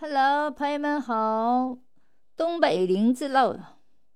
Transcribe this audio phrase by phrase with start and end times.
[0.00, 1.76] Hello，朋友们好，
[2.36, 3.56] 东北林子唠。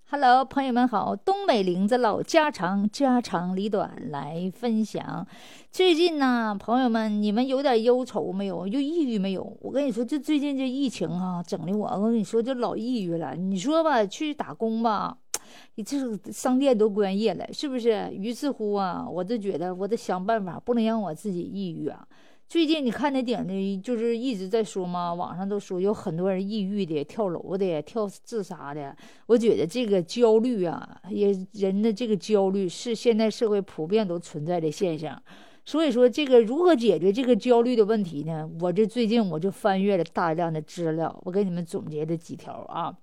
[0.08, 5.26] Hello，朋友们好，东北林子唠家长家长里短来分享。
[5.72, 8.64] 最近呢，朋友们，你们有点忧愁没有？
[8.68, 9.58] 又抑郁没有？
[9.60, 13.34] 我跟你说，这最近这疫情啊，整的我，我跟你说，就老抑郁了。
[13.34, 15.18] 你说吧，去打工吧，
[15.74, 15.98] 你这
[16.30, 18.08] 商店都关业了，是不是？
[18.12, 22.06] 于是乎啊，我就觉得我得想办法，不能让我自己抑郁啊。
[22.52, 28.94] 最近你看那顶的，就是一直在说嘛，网上都说有很多人抑郁的、跳楼的、跳自杀的。
[29.24, 35.18] 我觉得这个焦虑啊，也人的这个焦虑是现在社会普遍都存在的现象。
[35.64, 38.46] 所以说，这个如何解决这个焦虑的问题呢？
[38.60, 42.94] 我这最近我就翻阅了大量的资料，我给你们总结的几条啊。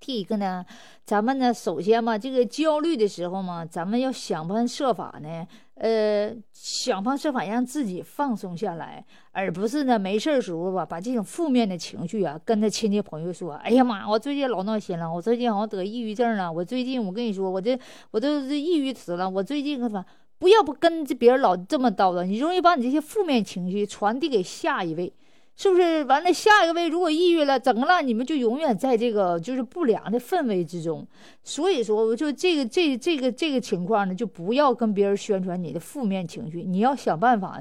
[0.00, 0.64] 第一个呢，
[1.04, 17.78] 咱们呢，首先嘛，这个焦虑的时候嘛，咱们要想方设法呢，呃，想方设法让自己放松下来，而不是呢，没事儿时候吧，把这种负面的情绪啊，跟他亲戚朋友说，哎呀妈，我最近老闹心了，我最近好像得抑郁症了，我最近我跟你说，我这
[18.10, 20.02] 我都是抑郁死了，我最近可烦？
[20.38, 25.12] 不要不跟别人老这么叨叨，你容易把你这些负面情绪传递给下一位。
[25.56, 26.30] 是不是完了？
[26.30, 28.02] 下一个位如果抑郁了，怎么了？
[28.02, 31.06] 你们就永远在这个就是不良的氛围之中。
[31.42, 37.58] 所以说，就这个这这个这个情况呢，就不要跟别人宣传你的负面情绪，你要想办法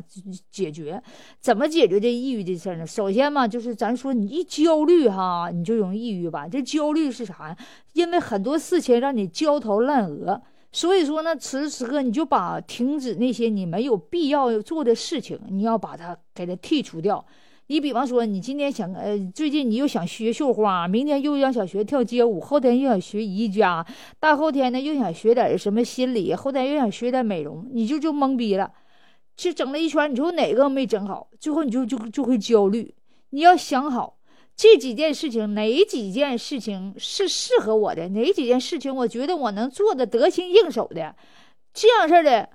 [0.52, 1.02] 解决。
[1.40, 2.86] 怎么解决这抑郁的事呢？
[2.86, 6.46] 首先嘛，就是咱说你一焦虑哈，你就容易抑郁吧。
[6.50, 7.58] 这焦虑是啥呀？
[7.94, 10.42] 因为很多事情让你焦头烂额。
[10.73, 17.26] 所以说呢，此时此刻你就把停止那些你没有必要做的事情，你要把它给它剔除掉。
[17.67, 23.83] 你比方说，你今天想呃，最近你又想学绣花，明天又要想学跳街舞，后天又想学瑜伽，
[24.19, 28.71] 大后天呢又想学点什么心理，后天又想学点美容，你就就懵逼了，
[29.36, 32.93] 就整了一圈，你说哪个没整好，最后你就就就会焦虑。
[33.31, 34.19] 你要想好
[34.55, 41.16] 这几件事情，哪几件事情是适合我的，哪几件事情我觉得我能做的得心应手的，
[41.73, 42.49] 这样式的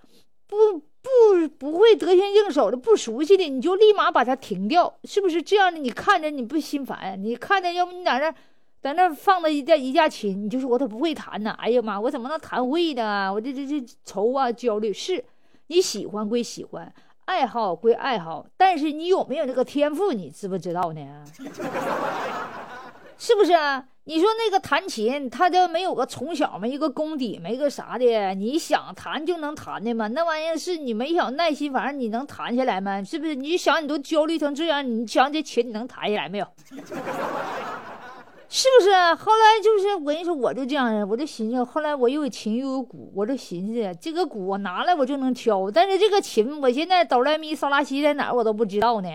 [0.46, 0.88] 不。
[1.02, 5.78] 不不会得心应手的，不熟悉的，你就立马把它停掉，是不是这样的？
[5.78, 7.18] 你看着你不心烦？
[7.22, 8.34] 你看着，要不你在那，
[8.80, 11.50] 在那放着一架一架琴，你就说我都不会弹呢。
[11.58, 13.32] 哎呀妈，我怎么能弹会呢？
[13.32, 14.92] 我这这这愁啊，焦虑。
[14.92, 15.24] 是
[15.68, 16.92] 你喜欢归喜欢，
[17.24, 20.12] 爱好归爱好，但是你有没有这个天赋？
[20.12, 21.24] 你知不知道呢？
[23.16, 23.86] 是不是啊？
[24.10, 30.08] 你说那个弹琴，他就没有个从小没一个功底，没个啥的，你想弹就能弹的吗？
[30.08, 33.00] 那玩意是你没小耐心，反正你能弹下来吗？
[33.04, 33.36] 是不是？
[33.36, 36.46] 你想你都焦虑成这样，你想这琴你能弹下来没有？
[38.52, 38.90] 是不是？
[39.14, 49.08] 后来就是我跟你说，我就这样，我就寻思，后来我又有琴又有鼓，我就寻思这个鼓我拿来我就能敲，但是这个琴我现在哆来咪嗦拉西在哪儿我都不知道呢。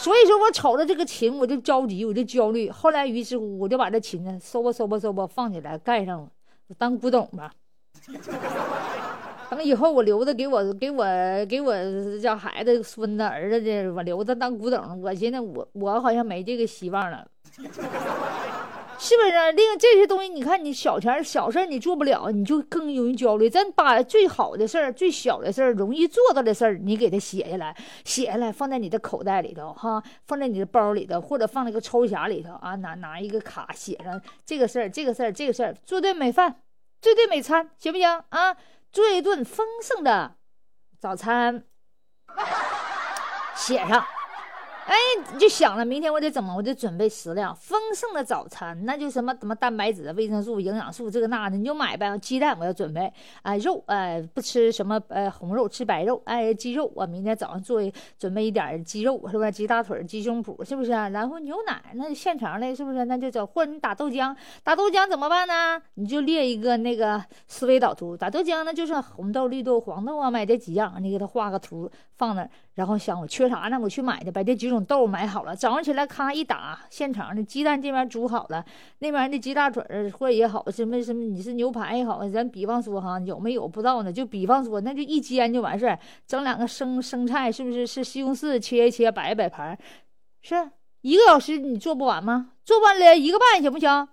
[0.00, 2.70] 所以说我瞅着这个琴我就着急，我就焦虑。
[2.70, 6.28] 后来于是乎我就把这琴呢收吧收吧收吧放起来盖上了，
[6.78, 7.52] 当古董吧。
[9.50, 11.04] 等以后我留着给我给我
[11.46, 11.74] 给我
[12.18, 15.02] 家孩子孙子儿子的，我留着当古董。
[15.02, 17.26] 我现在我我好像没这个希望了。
[19.02, 19.52] 是不是？
[19.52, 23.48] 另这些东西，你看，你小钱小事你做不了，你就更容易焦虑。
[23.48, 27.74] 咱把最好的事儿、最小的事儿、容易做到的事儿，你给它写下来，
[28.04, 36.60] 写下来放在你的口袋里头，哈，放在你的包里头，或者放那个抽匣里头啊，拿拿一个卡写上这个事儿、这个事儿、这个事儿，做顿美饭，
[37.00, 38.54] 做顿美餐，行不行啊？
[38.92, 40.36] 做一顿丰盛的
[40.98, 41.64] 早餐，
[43.56, 44.04] 写上。
[44.86, 44.96] 哎，
[45.38, 46.54] 就想了，明天我得怎么？
[46.54, 52.18] 我得准备食量丰盛的早餐，那就什么什么蛋白质、维生素、营养素，这个那的，你就买呗。
[52.18, 57.80] 鸡蛋我要准备，哎，肉，哎，不吃什么呃红肉，吃白肉，哎，鸡肉，我明天早上做
[58.18, 59.52] 准备一点鸡肉，是不是？
[59.52, 60.90] 鸡大腿、鸡胸脯，是不是？
[60.90, 63.04] 然后牛奶，那现成的，是不是？
[63.04, 65.80] 那就走，或者你打豆浆，打豆浆怎么办呢？
[65.94, 73.78] 你就列一个那个思维导图，打豆浆那就是红豆、绿豆、黄豆啊，买这几样，你给他画个图放那儿，然后想我缺啥呢？
[73.78, 74.84] 我去买的，把这几种。
[74.84, 78.64] 豆买好了，早上起来咔一打，现成的鸡蛋这边煮好了，
[79.00, 84.12] 那边的鸡大腿儿或者也好，什么什么你是牛排也好，咱比方说哈，有没有不知道呢？
[84.12, 87.86] 就比方说，那就一煎就完事儿，整两个生生菜，是不是？
[87.86, 89.78] 是西红柿切一切，摆一摆盘，
[90.42, 90.70] 是
[91.02, 92.52] 一个小时你做不完吗？
[92.64, 94.08] 做不完了一个半行不行？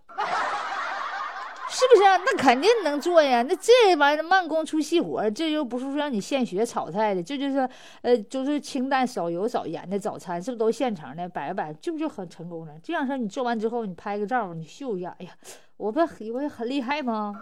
[1.69, 2.18] 是不是啊？
[2.25, 3.42] 那肯定能做呀！
[3.42, 7.68] 那这玩意儿慢工出细活，这又不是说让你现学炒菜的，这就是
[8.02, 11.28] 呃，就是清淡少油少盐的早餐，是不是都现成的？
[11.28, 12.74] 摆摆，这不就很成功了？
[12.81, 15.31] 这样式你做完之后，你拍个照，你秀一下，哎呀，
[15.75, 16.00] 我不
[16.34, 17.34] 我也很厉害吗？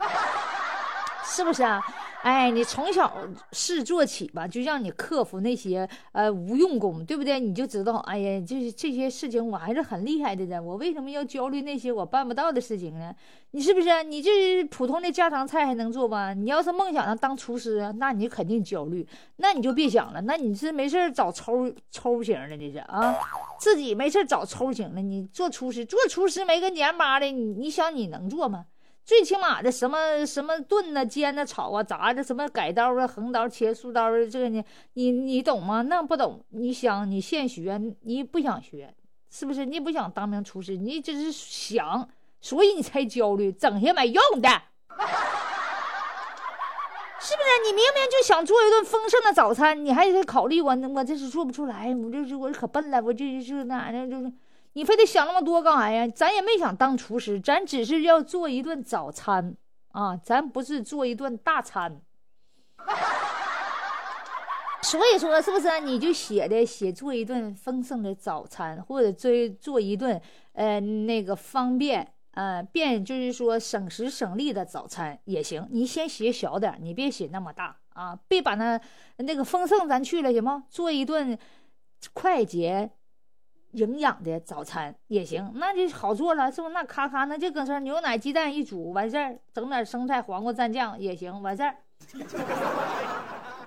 [1.24, 1.82] 是不是啊？
[2.26, 3.16] 哎，你从小
[3.52, 7.40] 事做起吧，就让你克服那些呃无用功，对不对？
[7.40, 10.60] 你就知道，哎呀，就是这些事情我还是很厉害的呢。
[10.60, 13.14] 我为什么要焦虑那些我办不到的事情呢？
[13.52, 14.04] 你是不是？
[14.04, 16.34] 你这普通的家常菜还能做吗？
[16.34, 19.08] 你要是梦想着当厨师，那你肯定焦虑。
[19.36, 23.16] 那你就别想了，那你是没事找抽抽型的，这是啊，
[23.60, 25.00] 自己没事找抽型的。
[25.00, 28.66] 你做厨师，做厨师没个年巴的，你你想你能做吗？
[29.06, 35.84] 最起码的什么什么炖呐、煎呐、炒啊、炸的，什么改刀啊、横刀切、竖刀的，这个呢，你你懂吗？
[35.84, 38.92] 那不懂，你想你现学，你不想学，
[39.30, 39.64] 是不是？
[39.64, 42.10] 你不想当名厨师，你只是想，
[42.42, 44.50] 所以你才焦虑，整些没用的，
[47.20, 47.50] 是不是？
[47.64, 54.34] 你明明就想做一顿丰盛的早餐，你还得考虑我，我这是做不出来，我这是我可笨了，我这是那的就是。
[54.76, 56.06] 你非得想那么多干啥呀？
[56.06, 59.56] 咱也没想当厨师，咱只是要做一顿早餐
[59.94, 62.02] 啊，咱不是做一顿大餐。
[64.82, 75.66] 所以说，是不是你就写的写做一顿丰盛的早餐，或者做做一顿呃那个方便呃便就是说省时省力的早餐也行。
[75.72, 78.78] 你先写小点，你别写那么大啊，别把那
[79.20, 80.66] 那个丰盛咱去了行吗？
[80.70, 81.40] 做一顿
[82.14, 82.92] 快捷。
[83.76, 86.70] 营养的早餐也行，那就好做了，是不？
[86.70, 91.76] 那咔咔，那就搁这牛奶、鸡蛋一煮完事儿，整点生菜、黄瓜蘸酱也行，完事儿。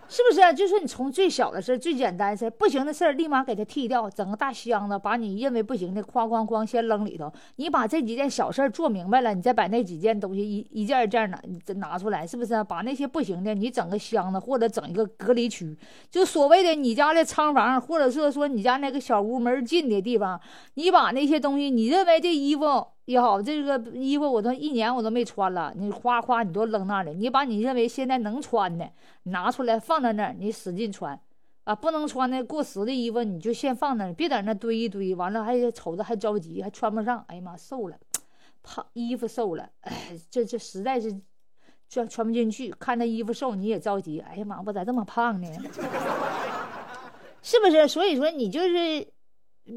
[0.09, 0.55] 是不是？
[0.55, 7.31] 就说你从最小的事最简单的事不行的事儿，立马给它剔掉，整个大箱子，把你认为不行的哐哐哐先扔里头。
[7.57, 11.41] 你把这几件小事做明白了，你再把那几件东西一一件一件拿
[11.75, 12.65] 拿出来，是不是？
[12.65, 15.77] 把那些不行的，你整个箱子或者整一个隔离区，
[16.11, 20.41] 就所谓的你家的仓房，或者是说你家那个小屋门进的地方，
[20.75, 22.87] 你把那些东西，你认为这衣服。
[23.09, 28.87] 也好，这个衣服我都一年我都没穿了，你夸夸你都扔那里，你把你认为现在能穿的
[29.23, 31.19] 拿出来放在那儿，你使劲穿，
[31.65, 37.97] 啊，不能穿的过时的衣服你就先放那儿，别在那堆一堆，完了还瞅着还着急，还穿不上，哎呀妈，瘦了，
[38.63, 41.19] 胖衣服瘦了，哎，这这实在是
[41.89, 45.49] 穿穿不进去，看那衣服瘦你也着急，哎呀妈，我咋这么胖呢？
[47.41, 47.89] 是不是？
[47.89, 49.09] 所以说你就是。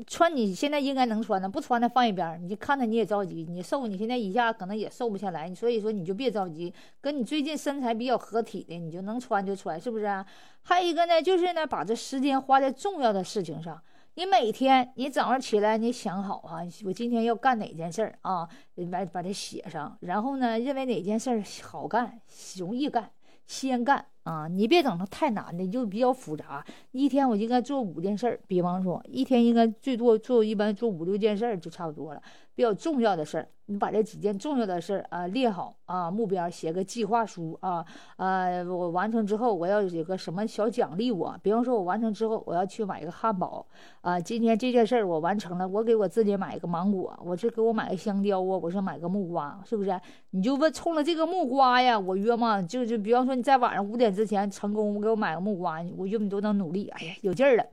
[0.07, 3.45] 穿你现在应该能穿的，不穿的放一边你看着你也着急。
[3.49, 6.73] 你瘦，你现在一下可能也瘦不下来，所以说你就别着急。
[7.01, 10.25] 跟你最近身材比较合体的，你就能穿就穿，是不是啊？
[10.63, 13.81] 还有一个呢，就是呢，把这时间花在重要的事情上。
[14.15, 18.47] 你每天你早上起来，你想好啊，我今天要干哪件事儿啊？
[18.91, 22.19] 把把它写上，然后呢，认为哪件事儿好干、
[22.57, 23.09] 容易干，
[23.47, 24.05] 先干。
[24.23, 26.63] 啊，你别整的太难的，就比较复杂。
[26.91, 32.21] 一天我应该做五件事，比方说一天应该最多做一般做五六件事就差不多了。
[32.55, 37.85] 比较重要的事儿，你把这几件重要的事儿啊列好啊，目标写个计划书啊
[38.17, 43.65] 啊，我完成之后我要有个什么小奖励我，比方说我完成之后我要去买一个汉堡
[44.01, 49.99] 啊，今天这件事儿我完成了，我给我自己买一个芒果，我这给我买个香蕉啊，我是买个木瓜，是不是？
[50.31, 57.65] 你就问冲着这个木瓜呀，我约嘛，就就比方说你在晚上五点之前成功给我买个木瓜，我约你都能努力，哎呀，有劲儿了。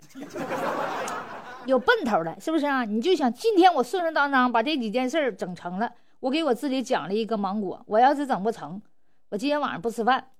[1.69, 2.83] 有奔头了，是不是啊？
[2.83, 7.79] 你就想今天我顺顺当当把这几件事整成了，我给我自己奖励一个芒果。
[7.87, 8.81] 我要是整不成，
[9.29, 10.31] 我今天晚上不吃饭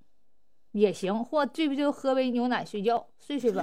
[0.73, 3.63] 也行，或最不就喝杯牛奶睡觉睡睡吧。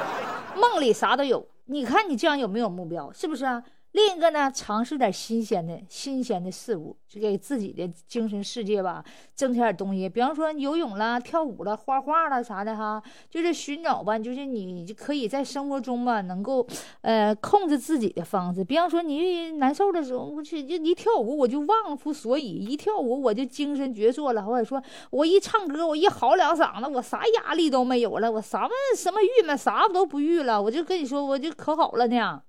[0.54, 3.10] 梦里啥都有，你看你这样有没有目标？
[3.10, 3.64] 是不是啊？
[3.92, 9.02] 另一个呢，尝试点新鲜的、新鲜的事物，就给自己的精神世界吧
[9.34, 10.06] 增添点东西。
[10.06, 16.64] 比方说游泳了、跳舞了、画画了啥的哈，就是寻找吧，就是你可以在生活中吧，能够
[17.00, 18.62] 呃控制自己的方式。
[18.62, 24.80] 比方说你难受的时候，我去就一跳舞我就忘乎所以，一跳舞我就精神矍铄了，或者说
[25.10, 32.42] 我一唱歌我一嚎两嗓子，我啥压力都没有了，我什么什么郁闷啥都不郁了，我就跟你说我就可好了呢。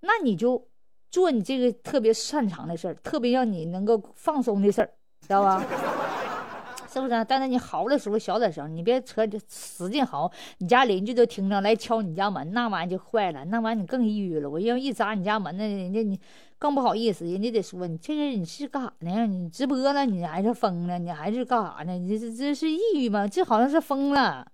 [0.00, 0.68] 那你就
[1.10, 4.90] 做你这个特别擅长的事儿，特别让你能够放松的事儿，
[5.20, 5.64] 知道吧？
[6.90, 7.24] 是不是？
[7.28, 14.48] 但是你嚎的时候小点声，你别扯使劲嚎，你家邻居都听着来敲你家门，那玩意就坏了，那玩意你更抑郁了。
[14.48, 16.18] 我要一砸你家门那，人家你
[16.58, 19.26] 更不好意思，人家得说你这人你是干啥呢？
[19.26, 20.98] 你直播了，你还是疯了？
[20.98, 21.92] 你还是干啥呢？
[21.92, 23.28] 你这这是抑郁吗？
[23.28, 24.50] 这好像是疯了。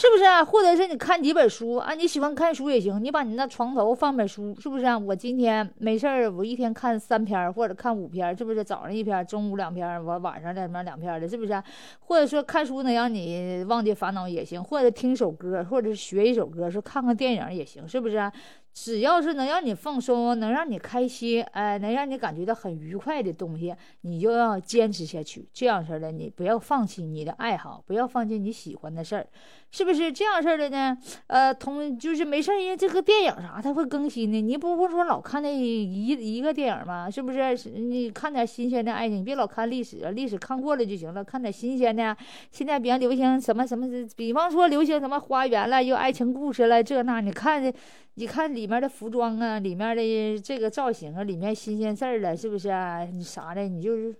[0.00, 0.42] 是不是啊？
[0.42, 1.92] 或者是你看几本书啊？
[1.92, 4.96] 你喜欢看书也行，你把你那床头放本书，是不是啊？
[4.98, 8.64] 我今天没事儿，我一天看三篇或者看五篇，是不是？
[8.64, 11.62] 早上一篇，中午两篇，我晚上什么两篇的，是不是？
[11.98, 18.32] 或者说看书能让你忘记烦恼也行，或者听首歌，或者是学一首歌，说看看电影也行，是不是？
[18.72, 25.46] 只要是能让你放松、能让你开心，哎，能让你感觉到很愉快的东西，你就要坚持下去。
[25.52, 29.26] 这样式的，你不要放弃你的爱好，不要放弃你喜欢的事儿，
[29.70, 30.96] 是不是这样式的呢？
[31.28, 37.08] 呃，同就是没事儿，因为这个电影啥它会更新的，你不会说老看那一一个电影吗？
[37.10, 37.54] 是不是？
[37.70, 42.16] 你看点新鲜的爱情，别老看历史，历史看过了就行了，看点新鲜的。
[42.50, 43.86] 现在比较流行什么什么，
[44.16, 47.72] 比方说流行什么花园了，又爱情故事了，这那你看。
[48.14, 53.02] 你看里面的服装啊，里面的这个造型啊，里面新鲜事儿了，是不是啊？
[53.04, 54.14] 你啥的，你就是，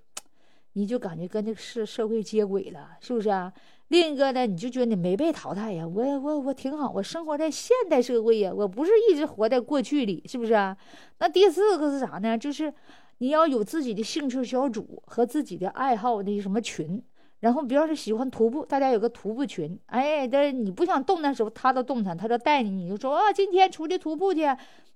[0.75, 3.53] 你就感觉跟这个社社会接轨了，是不是啊？
[3.91, 10.77] 另一个呢，你就觉得你没被淘汰呀，我我我挺好，我生活在现代社会呀，我不是一直活在过去里，是不是啊？
[11.19, 12.39] 那第四个是啥呢？
[12.39, 12.73] 就是
[13.19, 17.03] 你要有自己的兴趣小组和自己的爱好的什么群。
[17.41, 19.77] 然后，比方说喜欢徒步，大家有个徒步群。
[19.87, 22.71] 哎，这你不想动的时候，他都动弹，他就带你。
[22.71, 24.43] 你就说啊，今天出去徒步去，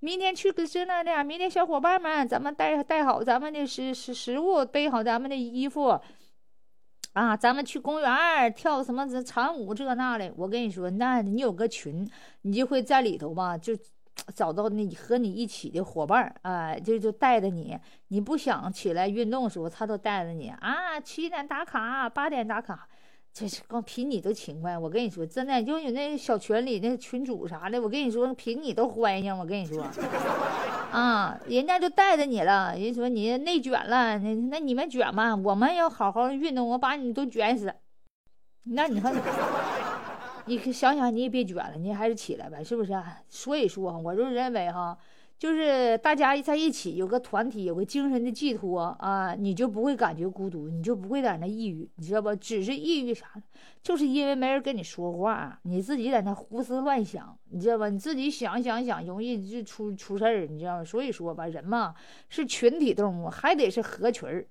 [0.00, 1.24] 明天去个这那的。
[1.24, 5.98] 明天小伙伴们，咱们带带好咱们的食食食物，备好咱们的衣服，
[7.14, 10.32] 啊，咱们去公园跳什么长舞这那的。
[10.36, 12.08] 我跟你说，那你有个群，
[12.42, 13.74] 你就会在里头吧，就。
[14.32, 17.76] 找到那和你一起的伙伴啊，就就带着你。
[18.08, 21.00] 你不想起来运动的时候，他都带着你啊。
[21.00, 22.86] 七点打卡，八点打卡，
[23.32, 24.78] 这是光比你都勤快。
[24.78, 29.36] 我跟你说，真的，就有那小群里那群主啥的，我跟你说，比你都欢迎。
[29.36, 29.84] 我跟你说，
[30.94, 32.76] 啊，人家就带着你了。
[32.78, 37.74] 人说你内卷了，那那你们卷吧，我们要好好运动，我把你都卷死。
[38.64, 39.14] 那你看。
[40.46, 42.92] 你想想，你也别卷了，你还是起来呗，是不是？
[42.92, 44.96] 啊所以说，我就认为哈，
[45.38, 52.34] 就是大家在一起有个团体，有个精神的寄托啊，你就不会感觉孤独，你就不会在那抑郁，你知道不？
[52.36, 53.26] 只是抑郁啥，
[53.82, 57.88] 就是因为没人跟你说话，你自己在那胡思乱想，你知道吧？
[57.88, 60.84] 你自己想想想，容易就出出事儿，你知道吗？
[60.84, 61.94] 所以说吧，人嘛
[62.28, 64.46] 是群体动物，还得是合群儿，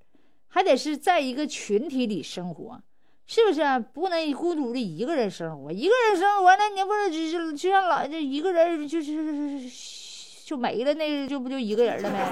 [0.48, 2.82] 还得是在一个群体里生活。
[3.26, 3.62] 是不是
[3.94, 5.72] 不能孤独的一个人生活？
[5.72, 9.62] 一个人生活，那你不是就就像老就一个人就是
[10.46, 12.28] 就没了，那就不就一个人了呗？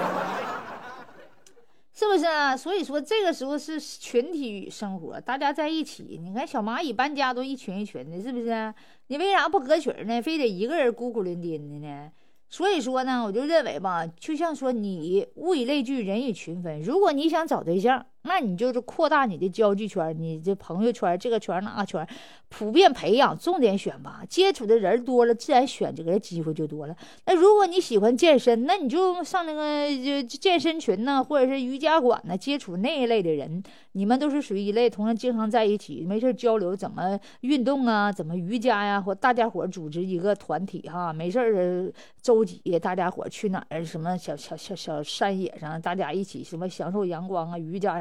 [1.94, 2.56] 是不是啊？
[2.56, 6.18] 所以说这个时候是群体生活，大家在一起。
[6.22, 8.74] 你看小蚂蚁搬家都一群一群的，是不是？
[9.08, 10.20] 你为啥不合群呢？
[10.20, 12.10] 非得一个人孤苦伶仃的呢？
[12.48, 16.80] 所以说呢，我就认为吧，就像说你物以类聚，人以群分。
[16.80, 18.04] 如果你想找对象。
[18.22, 22.06] 那你就是扩大你的交际圈，你这朋友圈这个圈那个圈，
[22.48, 26.96] 普遍培养，重点选拔，接触的人多了，自然选择的机会就多了。
[27.26, 33.62] 那如果你喜欢健身，那你就上那个就健身群呢，或者是瑜伽馆呢，接触那一类的人，
[33.92, 47.98] 你们都是属于一类，同样经常在一起，没事交流怎么运动啊，怎么瑜伽呀，或大家伙组织一个团体哈，没事儿周几大家伙去哪儿什么小小小小山野上，大家一起什么享受阳光啊，瑜伽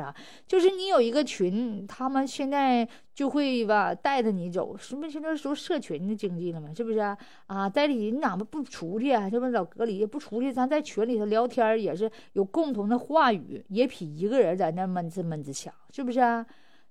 [0.47, 6.73] 就是你有一个群，他们现在就会吧带着你走，是不是现在说社群的经济了嘛？
[6.73, 7.17] 是不是啊？
[7.47, 9.29] 啊，在里你咋不不出去啊？
[9.29, 16.45] 这不老隔离不出去，咱在群里头聊天也是有共同的话语，也比一个人在那闷着闷着强，是不是啊？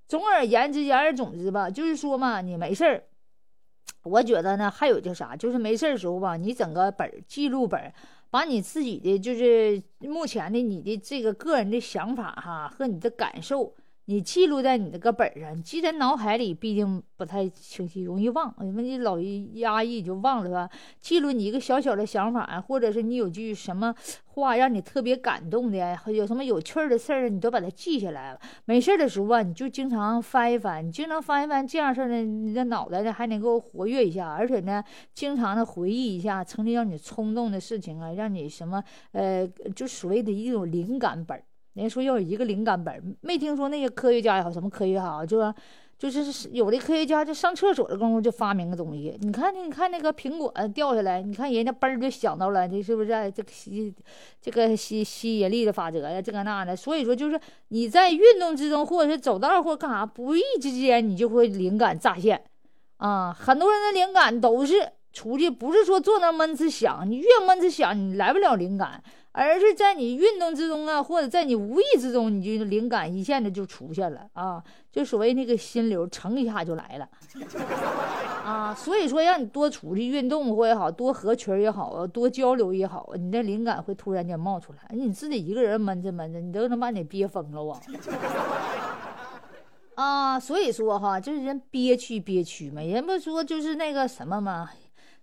[0.07, 3.05] 总而言之，言而总之吧，就是说嘛，你没事儿，
[4.03, 7.93] 我觉得呢，还有叫啥，就是没事儿的时候吧，你整个本儿记录本。
[8.31, 13.75] 把你自己的就是目前的你的这个个人的想法哈和你的感受。
[14.11, 18.53] 你记录在你那个本上，记在脑海里，毕竟不太清晰，容易忘。
[18.61, 20.69] 因为你老一压抑就忘了吧。
[21.01, 23.95] 记录你一个小小的想法或者是你有句什么
[24.27, 28.41] 话让你特别感动的，有什么有趣的事儿，你都把它记下来了。
[28.65, 34.83] 没事儿的时候啊，你就经常翻一翻，你经常翻一翻这样事儿呢，你的脑袋呢还能够活跃一下，而且呢，
[35.15, 41.45] 经常的回忆一下曾经让你冲动的事情啊，让你什么呃，就所谓的一种灵感本儿。
[41.75, 45.55] 人家说要有一个灵感本，没听说那些科学家也好，什么科学也好，就说
[45.99, 49.17] 就是有的科学家就上厕所的功夫就发明个东西。
[49.21, 53.95] 你看，你看那个苹果掉下来，你看人家嘣就想到了，这是不是这吸
[54.41, 56.21] 这个吸吸引力的法则呀？
[56.21, 56.75] 这个那的。
[56.75, 62.43] 所以说，就是你在运动之中，或者是走道或干啥，不意之间你就会灵感乍现
[62.97, 63.31] 啊。
[63.31, 69.03] 很多人的灵感都是出去，不是说坐那闷着想，你越闷着想，你来不了灵感。
[69.33, 77.09] 而是在你运动之中啊，或者在你无意之中，你就灵感一下子就出现了啊，就所谓那个心流蹭一下就来了
[78.45, 78.75] 啊。
[78.75, 84.79] 所以说，让你多出去运动或也好，多合群也好，多交流也好，你的灵感会突然间冒出来。
[84.91, 87.81] 你自己一个人闷着闷着，你都能把你憋疯了啊！
[89.95, 94.69] 啊，所以说哈，就是人憋屈憋屈嘛，人不说就是那个什么嘛。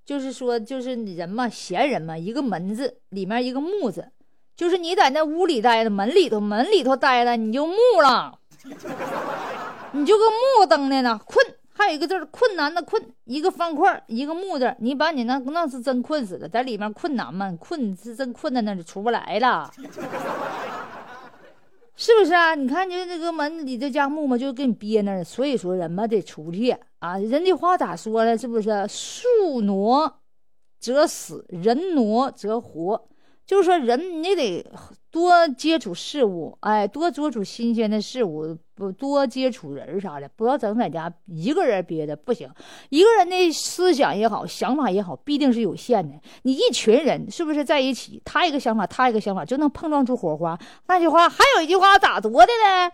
[0.08, 4.08] 就是说，就是人嘛，闲人嘛，一个门字里面一个木字，
[4.56, 8.40] 就是你在那屋里待着，门里头门里头待着，你就木了，
[9.92, 11.46] 你就跟木登的呢，困。
[11.74, 17.54] 还有一个字困难的困，一个方块，一个木字，你把你那那是真困死了，在里面困难嘛？
[17.60, 19.70] 困是真困在那里出不来了，
[22.00, 22.54] 是不是啊？
[22.54, 27.18] 你看就那个门里这家木嘛，就给你憋那儿，所以说人嘛得出去啊。
[27.18, 28.38] 人的话咋说呢？
[28.38, 30.20] 是不是树挪
[30.80, 33.10] 则死，人挪则活？
[33.48, 34.64] 就是说人你得。
[35.18, 42.48] 多接触事物，哎，多接触新鲜的事物，不多接触人啥的，不要整在家一个人憋的不行。
[42.90, 46.14] 一个人的思想也好，想法也好，必定是有限的。
[46.44, 48.22] 你一群人是不是在一起？
[48.24, 50.56] 他一个想法，他一个想法，就能碰撞出火花。
[50.86, 52.92] 那句话还有一句话咋说的呢？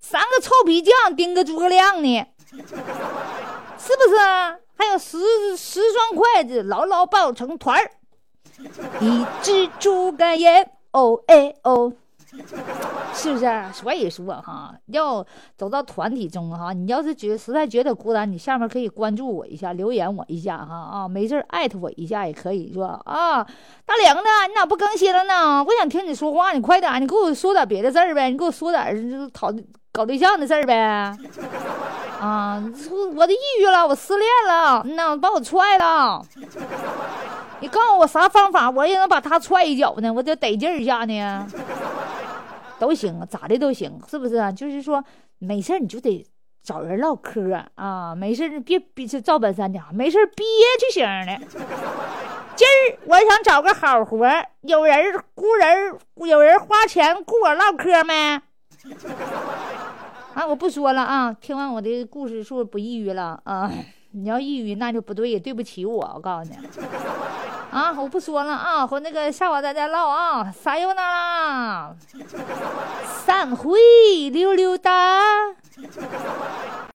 [0.00, 2.64] 三个臭皮匠盯个诸葛亮呢，是不
[4.08, 4.16] 是？
[4.74, 5.18] 还有十
[5.54, 7.90] 十双筷子牢牢抱成团儿，
[9.00, 10.77] 一只猪肝眼。
[10.92, 11.92] O a o，，
[13.14, 13.46] 是不是？
[13.72, 15.24] 所以说哈，要
[15.56, 23.42] 走到团体中哈，你要是觉实在觉得孤单，你下面可以关注我一下，留言我一下哈啊，没事艾特我一下也可以，是吧啊，
[23.84, 25.64] 大梁子，你咋不更新了呢？
[25.64, 29.52] 我想听你说话，你快点，你给我说点别的事儿呗，你给我说点讨
[29.92, 30.76] 搞对象的事儿呗。
[32.20, 32.60] 啊，
[33.14, 36.20] 我都抑郁了，我失恋了，那把我踹了。
[37.60, 40.12] 你告诉我啥方法，我也能把他踹一脚呢？
[40.12, 41.46] 我得得劲一下呢，
[42.78, 44.52] 都行，咋的都行，是不是？
[44.52, 45.04] 就是说，
[45.38, 46.26] 没事你就得
[46.62, 47.40] 找人唠嗑
[47.76, 50.44] 啊，没事别别赵本山的，没事憋
[50.80, 51.38] 屈型的。
[52.56, 54.28] 今儿我想找个好活，
[54.62, 58.40] 有人雇人，有人花钱雇我唠嗑没？
[60.38, 63.68] 啊，我不说了啊，听完我的故事，是不是不抑郁了啊？
[64.12, 66.56] 你要抑郁，那就不对，对不起我，我告诉你。
[67.72, 71.92] 啊，我不说了啊，和那个下午咱再唠啊，撒悠那啦，
[73.26, 73.80] 散会
[74.30, 74.92] 溜溜达。